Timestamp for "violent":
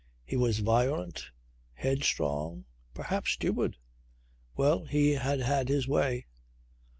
0.65-1.29